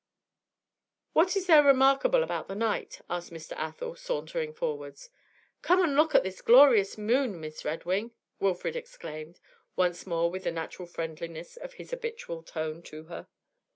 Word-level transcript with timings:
'What 1.13 1.35
is 1.35 1.45
there 1.45 1.61
remarkable 1.61 2.23
about 2.23 2.47
the 2.47 2.55
night?' 2.55 3.01
asked 3.07 3.31
Mr. 3.31 3.51
Athel, 3.51 3.95
sauntering 3.95 4.51
forwards. 4.51 5.11
'Come 5.61 5.83
and 5.83 5.95
look 5.95 6.15
at 6.15 6.23
this 6.23 6.41
glorious 6.41 6.97
moon, 6.97 7.39
Miss 7.39 7.63
Redwing,' 7.63 8.09
Wilfrid 8.39 8.75
exclaimed, 8.75 9.39
once 9.75 10.07
more 10.07 10.31
with 10.31 10.45
the 10.45 10.51
natural 10.51 10.87
friendliness 10.87 11.55
of 11.55 11.73
his 11.73 11.91
habitual 11.91 12.41
tone 12.41 12.81
to 12.81 13.03
her. 13.13 13.27